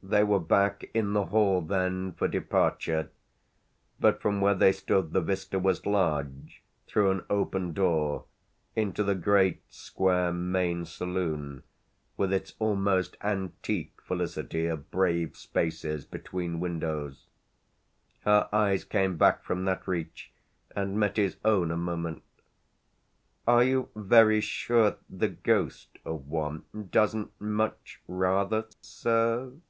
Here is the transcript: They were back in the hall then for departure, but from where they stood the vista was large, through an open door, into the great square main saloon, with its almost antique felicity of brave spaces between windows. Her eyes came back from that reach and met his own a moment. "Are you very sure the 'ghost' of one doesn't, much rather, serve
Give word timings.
They 0.00 0.22
were 0.22 0.38
back 0.40 0.88
in 0.94 1.12
the 1.12 1.26
hall 1.26 1.60
then 1.60 2.12
for 2.12 2.28
departure, 2.28 3.10
but 3.98 4.22
from 4.22 4.40
where 4.40 4.54
they 4.54 4.70
stood 4.70 5.12
the 5.12 5.20
vista 5.20 5.58
was 5.58 5.84
large, 5.84 6.62
through 6.86 7.10
an 7.10 7.24
open 7.28 7.72
door, 7.72 8.24
into 8.76 9.02
the 9.02 9.16
great 9.16 9.60
square 9.68 10.32
main 10.32 10.84
saloon, 10.84 11.64
with 12.16 12.32
its 12.32 12.54
almost 12.60 13.16
antique 13.22 14.00
felicity 14.00 14.66
of 14.66 14.88
brave 14.92 15.36
spaces 15.36 16.04
between 16.04 16.60
windows. 16.60 17.26
Her 18.20 18.48
eyes 18.52 18.84
came 18.84 19.16
back 19.16 19.42
from 19.42 19.64
that 19.64 19.86
reach 19.88 20.30
and 20.76 20.96
met 20.98 21.16
his 21.16 21.38
own 21.44 21.72
a 21.72 21.76
moment. 21.76 22.22
"Are 23.48 23.64
you 23.64 23.88
very 23.96 24.40
sure 24.40 24.98
the 25.10 25.28
'ghost' 25.28 25.98
of 26.04 26.28
one 26.28 26.66
doesn't, 26.92 27.32
much 27.40 28.00
rather, 28.06 28.66
serve 28.80 29.60